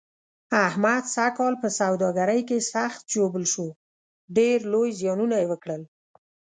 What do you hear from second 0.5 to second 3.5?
احمد سږ کال په سوداګرۍ کې سخت ژوبل